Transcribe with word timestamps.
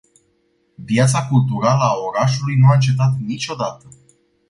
Viața 0.85 1.25
culturală 1.27 1.83
a 1.83 1.93
orașului 2.07 2.57
nu 2.57 2.67
a 2.67 2.73
încetat 2.73 3.17
niciodată. 3.17 3.85